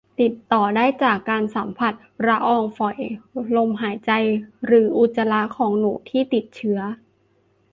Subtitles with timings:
[0.21, 1.93] ติดต่อได้จากการสัมผัส
[2.27, 2.97] ละอองฝอย
[3.55, 4.11] ลมหายใจ
[4.65, 6.79] หรืออุจจาระของหนูที่ติดเชื้อ